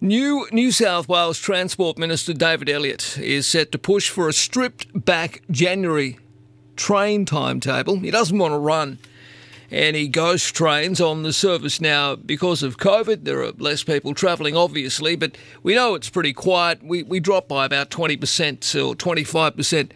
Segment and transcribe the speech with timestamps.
[0.00, 5.04] New New South Wales Transport Minister David Elliott is set to push for a stripped
[5.04, 6.20] back January
[6.76, 7.98] train timetable.
[7.98, 8.98] He doesn't want to run
[9.72, 13.24] any ghost trains on the service now because of COVID.
[13.24, 16.80] There are less people travelling, obviously, but we know it's pretty quiet.
[16.80, 18.20] We, we dropped by about 20%
[18.76, 19.90] or 25%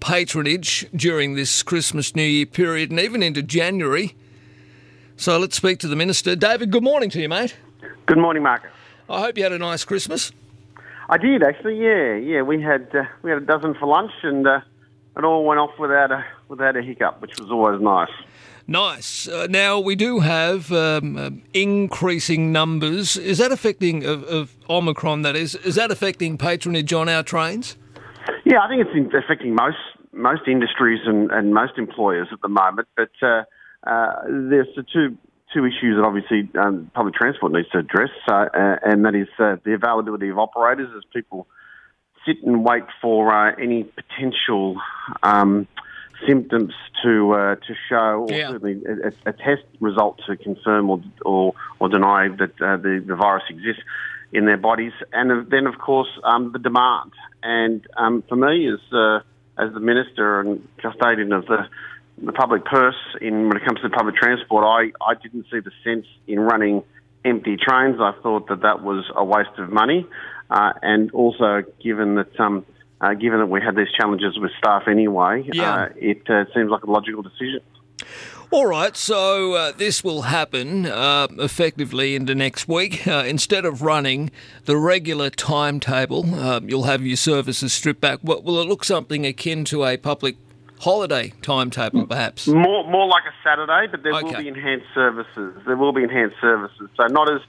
[0.00, 4.16] patronage during this Christmas New Year period and even into January.
[5.16, 6.34] So let's speak to the Minister.
[6.34, 7.54] David, good morning to you, mate.
[8.06, 8.73] Good morning, Marcus.
[9.08, 10.32] I hope you had a nice Christmas.
[11.08, 11.78] I did actually.
[11.80, 12.42] Yeah, yeah.
[12.42, 14.60] We had uh, we had a dozen for lunch, and uh,
[15.16, 18.08] it all went off without a without a hiccup, which was always nice.
[18.66, 19.28] Nice.
[19.28, 23.18] Uh, now we do have um, uh, increasing numbers.
[23.18, 25.20] Is that affecting of, of, Omicron?
[25.22, 25.54] That is.
[25.56, 27.76] Is that affecting patronage on our trains?
[28.46, 29.76] Yeah, I think it's affecting most
[30.12, 32.88] most industries and, and most employers at the moment.
[32.96, 33.42] But uh,
[33.86, 35.18] uh, there's the two
[35.54, 38.46] two issues that obviously um, public transport needs to address, uh,
[38.84, 41.46] and that is uh, the availability of operators as people
[42.26, 44.76] sit and wait for uh, any potential
[45.22, 45.66] um,
[46.26, 48.50] symptoms to uh, to show, or yeah.
[48.50, 53.14] certainly a, a, test result to confirm or or, or deny that uh, the the
[53.14, 53.82] virus exists
[54.32, 57.12] in their bodies, and then of course um, the demand.
[57.42, 59.20] And um, for me, as uh,
[59.56, 61.68] as the minister and custodian of the
[62.22, 65.72] the public purse in when it comes to public transport, I, I didn't see the
[65.82, 66.82] sense in running
[67.24, 67.96] empty trains.
[68.00, 70.06] I thought that that was a waste of money,
[70.50, 72.64] uh, and also given that um,
[73.00, 75.74] uh, given that we had these challenges with staff anyway, yeah.
[75.74, 77.60] uh, it uh, seems like a logical decision.
[78.50, 83.04] All right, so uh, this will happen uh, effectively into next week.
[83.06, 84.30] Uh, instead of running
[84.66, 88.20] the regular timetable, uh, you'll have your services stripped back.
[88.22, 90.36] Will it look something akin to a public
[90.84, 92.46] holiday timetable, perhaps?
[92.46, 94.26] More, more like a Saturday, but there okay.
[94.26, 95.54] will be enhanced services.
[95.66, 97.40] There will be enhanced services, so not as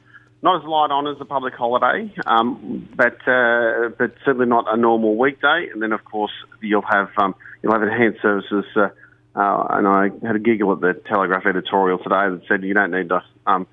[0.42, 4.78] not as light on as a public holiday, um, but uh, but certainly not a
[4.78, 5.68] normal weekday.
[5.72, 8.66] And then, of course, you'll have um, you'll have enhanced services.
[8.76, 8.90] Uh,
[9.36, 12.92] uh, and I had a giggle at the Telegraph editorial today that said you don't
[12.92, 13.68] need to um,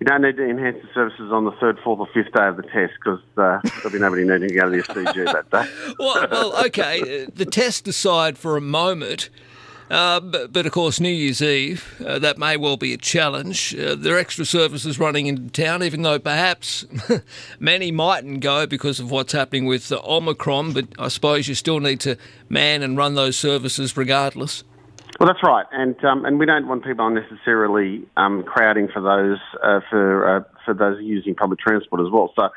[0.00, 2.56] you don't need to enhance the services on the third, fourth, or fifth day of
[2.56, 5.94] the test because uh, there'll be nobody needing to go to the SCG that day.
[5.98, 7.26] well, well, okay.
[7.26, 9.28] The test aside for a moment,
[9.90, 13.74] uh, but, but, of course, New Year's Eve, uh, that may well be a challenge.
[13.74, 16.84] Uh, there are extra services running into town, even though perhaps
[17.58, 22.00] many mightn't go because of what's happening with Omicron, but I suppose you still need
[22.00, 22.16] to
[22.48, 24.62] man and run those services regardless.
[25.18, 29.38] Well, that's right, and um, and we don't want people unnecessarily um, crowding for those
[29.62, 32.32] uh, for uh, for those using public transport as well.
[32.36, 32.48] So.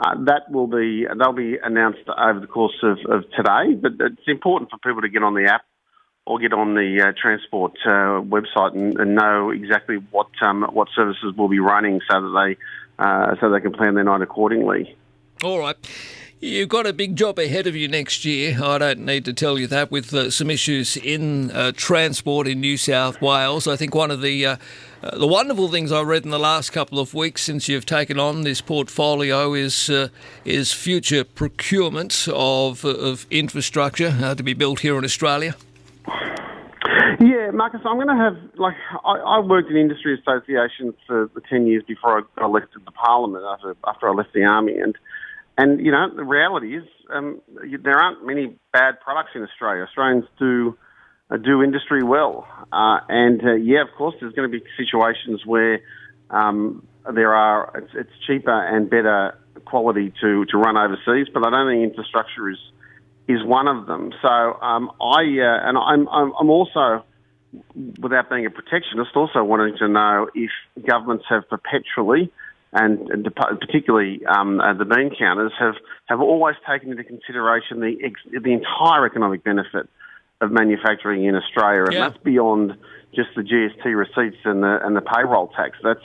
[0.00, 4.28] Uh, that will be they'll be announced over the course of, of today, but it's
[4.28, 5.62] important for people to get on the app
[6.28, 10.86] or get on the uh, transport uh, website and, and, know exactly what um, what
[10.94, 12.28] services will be running, so that
[12.98, 14.96] they uh, so they can plan their night accordingly.
[15.42, 15.76] All right.
[16.40, 18.62] You've got a big job ahead of you next year.
[18.62, 22.60] I don't need to tell you that with uh, some issues in uh, transport in
[22.60, 23.66] New South Wales.
[23.66, 24.56] I think one of the uh,
[25.02, 28.20] uh the wonderful things I read in the last couple of weeks since you've taken
[28.20, 30.10] on this portfolio is uh,
[30.44, 35.56] is future procurement of of infrastructure uh, to be built here in Australia.
[37.18, 41.40] Yeah, Marcus, I'm going to have like I, I worked in industry associations for the
[41.50, 44.96] ten years before I got elected to Parliament after after I left the army, and
[45.58, 47.40] and, you know, the reality is um,
[47.82, 49.82] there aren't many bad products in Australia.
[49.82, 50.78] Australians do
[51.30, 52.46] uh, do industry well.
[52.72, 55.80] Uh, and, uh, yeah, of course, there's going to be situations where
[56.30, 61.50] um, there are, it's, it's, cheaper and better quality to, to run overseas, but I
[61.50, 62.58] don't think infrastructure is
[63.26, 64.10] is one of them.
[64.22, 67.04] So um, I, uh, and I'm, I'm also,
[68.00, 70.50] without being a protectionist, also wanting to know if
[70.86, 72.32] governments have perpetually
[72.72, 75.74] and, particularly um, uh, the bean counters have,
[76.06, 79.88] have always taken into consideration the ex- the entire economic benefit
[80.40, 82.08] of manufacturing in Australia, and yeah.
[82.08, 82.76] that's beyond
[83.14, 85.78] just the GST receipts and the and the payroll tax.
[85.82, 86.04] That's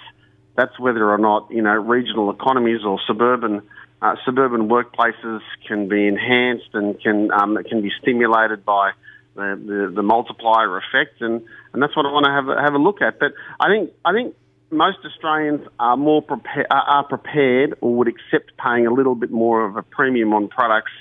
[0.56, 3.62] that's whether or not you know regional economies or suburban
[4.02, 8.92] uh, suburban workplaces can be enhanced and can um, can be stimulated by
[9.36, 11.42] the, the, the multiplier effect, and,
[11.74, 13.20] and that's what I want to have have a look at.
[13.20, 14.36] But I think I think
[14.74, 19.66] most Australians are more prepared, are prepared or would accept paying a little bit more
[19.66, 20.92] of a premium on products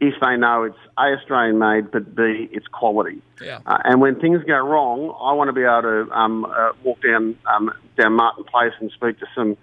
[0.00, 3.22] if they know it's A, Australian made, but B, it's quality.
[3.42, 3.60] Yeah.
[3.64, 7.02] Uh, and when things go wrong, I want to be able to um, uh, walk
[7.02, 9.56] down um, down Martin Place and speak to some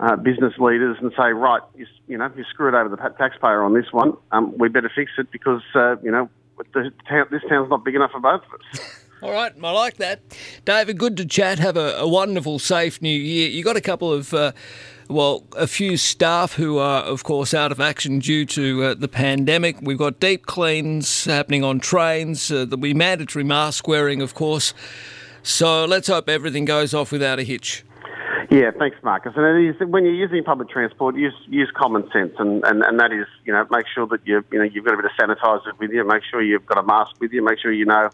[0.00, 3.74] uh, business leaders and say, right, you, you, know, you screwed over the taxpayer on
[3.74, 4.16] this one.
[4.32, 6.28] Um, we better fix it because uh, you know
[6.74, 9.02] the town, this town's not big enough for both of us.
[9.22, 10.20] All right, I like that.
[10.64, 11.58] David, good to chat.
[11.58, 13.48] Have a, a wonderful, safe new year.
[13.48, 14.52] You got a couple of uh,
[15.08, 19.08] well, a few staff who are, of course, out of action due to uh, the
[19.08, 19.76] pandemic.
[19.80, 22.50] We've got deep cleans happening on trains.
[22.50, 24.74] Uh, there'll be mandatory mask wearing, of course.
[25.42, 27.84] So let's hope everything goes off without a hitch.
[28.50, 29.32] Yeah, thanks, Marcus.
[29.36, 33.26] And when you're using public transport, use use common sense, and, and, and that is,
[33.44, 35.90] you know, make sure that you you know you've got a bit of sanitizer with
[35.90, 36.04] you.
[36.04, 37.42] Make sure you've got a mask with you.
[37.42, 38.10] Make sure you know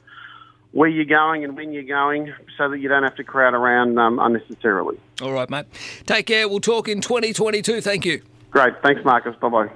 [0.72, 3.98] where you're going and when you're going, so that you don't have to crowd around
[3.98, 4.98] um, unnecessarily.
[5.20, 5.66] All right, mate.
[6.06, 6.48] Take care.
[6.48, 7.80] We'll talk in 2022.
[7.80, 8.22] Thank you.
[8.50, 8.74] Great.
[8.82, 9.34] Thanks, Marcus.
[9.40, 9.69] Bye bye.